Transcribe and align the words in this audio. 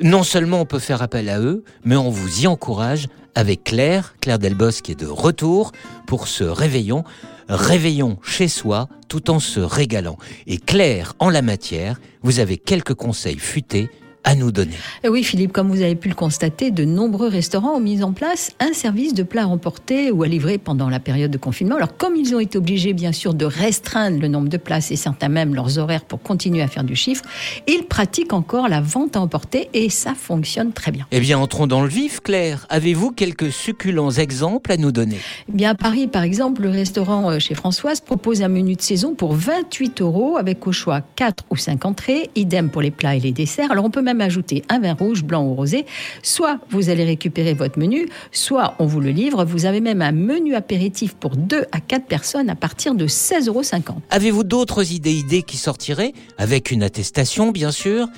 Non 0.00 0.22
seulement 0.22 0.60
on 0.60 0.64
peut 0.64 0.78
faire 0.78 1.02
appel 1.02 1.28
à 1.28 1.40
eux, 1.40 1.64
mais 1.84 1.96
on 1.96 2.08
vous 2.08 2.42
y 2.42 2.46
encourage 2.46 3.08
avec 3.34 3.64
Claire, 3.64 4.14
Claire 4.20 4.38
Delbos 4.38 4.80
qui 4.80 4.92
est 4.92 5.00
de 5.00 5.06
retour 5.06 5.72
pour 6.06 6.28
ce 6.28 6.44
réveillon. 6.44 7.02
Réveillon 7.48 8.18
chez 8.22 8.46
soi 8.46 8.88
tout 9.08 9.28
en 9.28 9.40
se 9.40 9.58
régalant. 9.58 10.16
Et 10.46 10.58
Claire, 10.58 11.14
en 11.18 11.30
la 11.30 11.42
matière, 11.42 11.98
vous 12.22 12.38
avez 12.38 12.58
quelques 12.58 12.94
conseils 12.94 13.40
futés 13.40 13.90
à 14.24 14.34
nous 14.34 14.52
donner. 14.52 14.74
Oui, 15.08 15.22
Philippe, 15.22 15.52
comme 15.52 15.68
vous 15.68 15.82
avez 15.82 15.94
pu 15.94 16.08
le 16.08 16.14
constater, 16.14 16.70
de 16.70 16.84
nombreux 16.84 17.28
restaurants 17.28 17.76
ont 17.76 17.80
mis 17.80 18.02
en 18.02 18.12
place 18.12 18.52
un 18.60 18.72
service 18.72 19.14
de 19.14 19.22
plats 19.22 19.46
emportés 19.46 20.10
ou 20.10 20.22
à 20.22 20.28
livrer 20.28 20.58
pendant 20.58 20.88
la 20.88 21.00
période 21.00 21.30
de 21.30 21.38
confinement. 21.38 21.76
Alors, 21.76 21.96
comme 21.96 22.16
ils 22.16 22.34
ont 22.34 22.40
été 22.40 22.58
obligés, 22.58 22.92
bien 22.92 23.12
sûr, 23.12 23.34
de 23.34 23.44
restreindre 23.44 24.20
le 24.20 24.28
nombre 24.28 24.48
de 24.48 24.56
places 24.56 24.90
et 24.90 24.96
certains 24.96 25.28
même 25.28 25.54
leurs 25.54 25.78
horaires 25.78 26.04
pour 26.04 26.22
continuer 26.22 26.62
à 26.62 26.68
faire 26.68 26.84
du 26.84 26.96
chiffre, 26.96 27.24
ils 27.66 27.84
pratiquent 27.84 28.32
encore 28.32 28.68
la 28.68 28.80
vente 28.80 29.16
à 29.16 29.20
emporter 29.20 29.68
et 29.72 29.88
ça 29.88 30.14
fonctionne 30.14 30.72
très 30.72 30.90
bien. 30.90 31.06
Eh 31.10 31.20
bien, 31.20 31.38
entrons 31.38 31.66
dans 31.66 31.82
le 31.82 31.88
vif, 31.88 32.20
Claire. 32.20 32.66
Avez-vous 32.68 33.12
quelques 33.12 33.52
succulents 33.52 34.10
exemples 34.10 34.72
à 34.72 34.76
nous 34.76 34.92
donner? 34.92 35.18
Eh 35.48 35.52
Bien, 35.52 35.70
à 35.70 35.74
Paris, 35.74 36.06
par 36.06 36.22
exemple, 36.22 36.62
le 36.62 36.70
restaurant 36.70 37.30
euh, 37.30 37.38
chez 37.38 37.54
Françoise 37.54 38.00
propose 38.00 38.42
un 38.42 38.48
menu 38.48 38.74
de 38.74 38.82
saison 38.82 39.14
pour 39.14 39.34
28 39.34 40.00
euros 40.00 40.36
avec 40.36 40.66
au 40.66 40.72
choix 40.72 41.02
4 41.16 41.44
ou 41.50 41.56
5 41.56 41.84
entrées, 41.84 42.30
idem 42.36 42.70
pour 42.70 42.82
les 42.82 42.90
plats 42.90 43.16
et 43.16 43.20
les 43.20 43.32
desserts. 43.32 43.70
Alors, 43.70 43.84
on 43.84 43.90
peut 43.90 44.02
même 44.08 44.20
ajouter 44.22 44.62
un 44.68 44.78
vin 44.78 44.94
rouge, 44.94 45.22
blanc 45.22 45.44
ou 45.44 45.54
rosé. 45.54 45.84
Soit 46.22 46.58
vous 46.70 46.88
allez 46.88 47.04
récupérer 47.04 47.52
votre 47.52 47.78
menu, 47.78 48.08
soit 48.32 48.74
on 48.78 48.86
vous 48.86 49.00
le 49.00 49.10
livre. 49.10 49.44
Vous 49.44 49.66
avez 49.66 49.80
même 49.80 50.00
un 50.00 50.12
menu 50.12 50.54
apéritif 50.54 51.14
pour 51.14 51.36
2 51.36 51.64
à 51.72 51.80
4 51.80 52.06
personnes 52.06 52.48
à 52.48 52.54
partir 52.54 52.94
de 52.94 53.06
16,50 53.06 53.48
euros. 53.48 53.62
Avez-vous 54.10 54.44
d'autres 54.44 54.92
idées 54.92 55.12
idées 55.12 55.42
qui 55.42 55.56
sortiraient 55.58 56.14
Avec 56.38 56.70
une 56.70 56.82
attestation, 56.82 57.50
bien 57.50 57.70
sûr? 57.70 58.08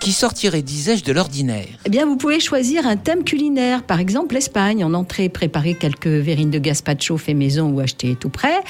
Qui 0.00 0.12
sortirait, 0.12 0.62
disais-je, 0.62 1.04
de 1.04 1.12
l'ordinaire 1.12 1.66
Eh 1.84 1.90
bien, 1.90 2.06
vous 2.06 2.16
pouvez 2.16 2.40
choisir 2.40 2.86
un 2.86 2.96
thème 2.96 3.22
culinaire, 3.22 3.82
par 3.82 4.00
exemple 4.00 4.34
l'Espagne. 4.34 4.82
En 4.82 4.94
entrée, 4.94 5.28
préparer 5.28 5.74
quelques 5.74 6.06
verrines 6.06 6.50
de 6.50 6.58
gazpacho 6.58 7.18
fait 7.18 7.34
maison 7.34 7.68
ou 7.68 7.80
acheter 7.80 8.16
tout 8.18 8.30
prêt. 8.30 8.60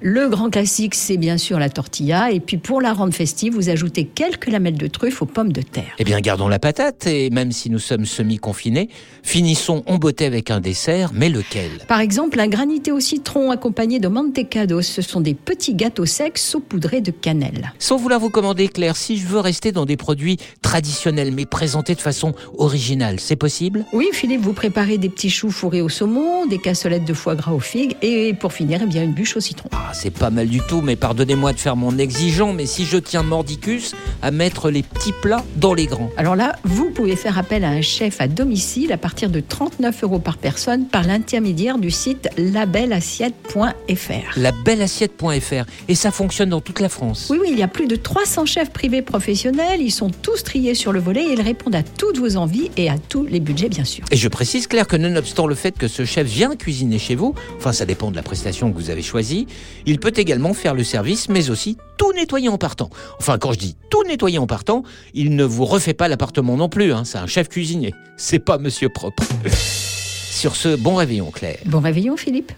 Le 0.00 0.28
grand 0.28 0.48
classique, 0.48 0.94
c'est 0.94 1.16
bien 1.16 1.38
sûr 1.38 1.58
la 1.58 1.68
tortilla. 1.68 2.30
Et 2.30 2.38
puis, 2.38 2.56
pour 2.56 2.80
la 2.80 2.92
rendre 2.92 3.12
festive, 3.12 3.54
vous 3.54 3.68
ajoutez 3.68 4.04
quelques 4.04 4.46
lamelles 4.46 4.78
de 4.78 4.86
truffe 4.86 5.22
aux 5.22 5.26
pommes 5.26 5.52
de 5.52 5.60
terre. 5.60 5.92
Eh 5.98 6.04
bien, 6.04 6.20
gardons 6.20 6.48
la 6.48 6.60
patate. 6.60 7.06
Et 7.08 7.30
même 7.30 7.50
si 7.50 7.68
nous 7.68 7.80
sommes 7.80 8.06
semi-confinés, 8.06 8.88
finissons 9.24 9.82
en 9.86 9.96
beauté 9.98 10.24
avec 10.24 10.52
un 10.52 10.60
dessert, 10.60 11.10
mais 11.12 11.28
lequel? 11.28 11.70
Par 11.88 12.00
exemple, 12.00 12.38
un 12.38 12.48
granité 12.48 12.92
au 12.92 13.00
citron 13.00 13.50
accompagné 13.50 13.98
de 13.98 14.06
mantecados. 14.06 14.82
Ce 14.82 15.02
sont 15.02 15.20
des 15.20 15.34
petits 15.34 15.74
gâteaux 15.74 16.06
secs 16.06 16.38
saupoudrés 16.38 17.00
de 17.00 17.10
cannelle. 17.10 17.72
Sans 17.80 17.96
vouloir 17.96 18.20
vous 18.20 18.30
commander, 18.30 18.68
Claire, 18.68 18.96
si 18.96 19.18
je 19.18 19.26
veux 19.26 19.40
rester 19.40 19.72
dans 19.72 19.84
des 19.84 19.96
produits 19.96 20.36
très 20.62 20.75
traditionnel 20.76 21.32
mais 21.32 21.46
présenté 21.46 21.94
de 21.94 22.02
façon 22.02 22.34
originale. 22.58 23.18
C'est 23.18 23.34
possible? 23.34 23.86
Oui, 23.94 24.10
Philippe, 24.12 24.42
vous 24.42 24.52
préparez 24.52 24.98
des 24.98 25.08
petits 25.08 25.30
choux 25.30 25.50
fourrés 25.50 25.80
au 25.80 25.88
saumon, 25.88 26.44
des 26.44 26.58
cassolettes 26.58 27.06
de 27.06 27.14
foie 27.14 27.34
gras 27.34 27.52
aux 27.52 27.60
figues 27.60 27.96
et 28.02 28.34
pour 28.34 28.52
finir, 28.52 28.80
eh 28.82 28.86
bien 28.86 29.02
une 29.02 29.14
bûche 29.14 29.38
au 29.38 29.40
citron. 29.40 29.70
Ah, 29.72 29.92
c'est 29.94 30.10
pas 30.10 30.28
mal 30.28 30.48
du 30.48 30.60
tout, 30.60 30.82
mais 30.82 30.94
pardonnez-moi 30.94 31.54
de 31.54 31.58
faire 31.58 31.76
mon 31.76 31.96
exigeant, 31.96 32.52
mais 32.52 32.66
si 32.66 32.84
je 32.84 32.98
tiens 32.98 33.22
Mordicus 33.22 33.94
à 34.20 34.30
mettre 34.30 34.68
les 34.68 34.82
petits 34.82 35.14
plats 35.22 35.42
dans 35.56 35.72
les 35.72 35.86
grands. 35.86 36.10
Alors 36.18 36.36
là, 36.36 36.56
vous 36.64 36.90
pouvez 36.90 37.16
faire 37.16 37.38
appel 37.38 37.64
à 37.64 37.70
un 37.70 37.80
chef 37.80 38.20
à 38.20 38.28
domicile 38.28 38.92
à 38.92 38.98
partir 38.98 39.30
de 39.30 39.40
39 39.40 40.04
euros 40.04 40.18
par 40.18 40.36
personne 40.36 40.88
par 40.88 41.04
l'intermédiaire 41.04 41.78
du 41.78 41.90
site 41.90 42.28
labelassiette.fr. 42.36 44.38
Labelassiette.fr. 44.38 45.64
Et 45.88 45.94
ça 45.94 46.10
fonctionne 46.10 46.50
dans 46.50 46.60
toute 46.60 46.80
la 46.80 46.90
France 46.90 47.28
Oui, 47.30 47.38
oui, 47.40 47.48
il 47.52 47.58
y 47.58 47.62
a 47.62 47.68
plus 47.68 47.86
de 47.86 47.96
300 47.96 48.44
chefs 48.44 48.70
privés 48.70 49.00
professionnels. 49.00 49.80
Ils 49.80 49.90
sont 49.90 50.10
tous 50.10 50.44
triés 50.44 50.65
sur 50.74 50.92
le 50.92 51.00
volet 51.00 51.24
et 51.24 51.32
ils 51.32 51.40
répondent 51.40 51.74
à 51.74 51.82
toutes 51.82 52.18
vos 52.18 52.36
envies 52.36 52.70
et 52.76 52.88
à 52.88 52.98
tous 52.98 53.24
les 53.24 53.40
budgets, 53.40 53.68
bien 53.68 53.84
sûr. 53.84 54.04
Et 54.10 54.16
je 54.16 54.28
précise, 54.28 54.66
Claire, 54.66 54.86
que 54.86 54.96
nonobstant 54.96 55.46
le 55.46 55.54
fait 55.54 55.76
que 55.76 55.88
ce 55.88 56.04
chef 56.04 56.26
vient 56.26 56.56
cuisiner 56.56 56.98
chez 56.98 57.14
vous, 57.14 57.34
enfin 57.56 57.72
ça 57.72 57.86
dépend 57.86 58.10
de 58.10 58.16
la 58.16 58.22
prestation 58.22 58.70
que 58.70 58.76
vous 58.76 58.90
avez 58.90 59.02
choisie, 59.02 59.46
il 59.86 59.98
peut 59.98 60.12
également 60.16 60.54
faire 60.54 60.74
le 60.74 60.84
service, 60.84 61.28
mais 61.28 61.50
aussi 61.50 61.76
tout 61.98 62.12
nettoyer 62.12 62.48
en 62.48 62.58
partant. 62.58 62.90
Enfin, 63.18 63.38
quand 63.38 63.52
je 63.52 63.58
dis 63.58 63.76
tout 63.90 64.02
nettoyer 64.04 64.38
en 64.38 64.46
partant, 64.46 64.82
il 65.14 65.36
ne 65.36 65.44
vous 65.44 65.64
refait 65.64 65.94
pas 65.94 66.08
l'appartement 66.08 66.56
non 66.56 66.68
plus, 66.68 66.92
hein, 66.92 67.04
c'est 67.04 67.18
un 67.18 67.26
chef 67.26 67.48
cuisinier. 67.48 67.94
C'est 68.16 68.38
pas 68.38 68.58
monsieur 68.58 68.88
propre. 68.88 69.22
Sur 70.30 70.54
ce, 70.54 70.76
bon 70.76 70.96
réveillon, 70.96 71.30
Claire. 71.30 71.58
Bon 71.64 71.80
réveillon, 71.80 72.16
Philippe. 72.16 72.52